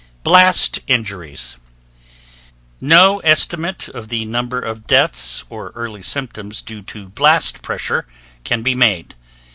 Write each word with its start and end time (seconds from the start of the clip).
BLAST 0.23 0.79
INJURIES 0.87 1.57
No 2.81 3.19
estimate 3.19 3.87
of 3.89 4.07
the 4.07 4.25
number 4.25 4.59
of 4.59 4.87
deaths 4.87 5.43
or 5.47 5.69
early 5.75 6.01
symptoms 6.01 6.63
due 6.63 6.81
to 6.81 7.09
blast 7.09 7.61
pressure 7.61 8.07
can 8.43 8.63
be 8.63 8.73
made. 8.73 9.13